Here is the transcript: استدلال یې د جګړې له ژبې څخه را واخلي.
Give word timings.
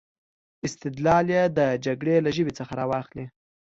استدلال 0.67 1.25
یې 1.35 1.43
د 1.57 1.59
جګړې 1.85 2.15
له 2.25 2.29
ژبې 2.37 2.53
څخه 2.59 2.73
را 2.79 2.85
واخلي. 2.91 3.25